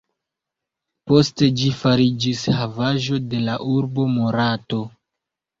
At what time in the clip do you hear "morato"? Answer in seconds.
4.19-4.85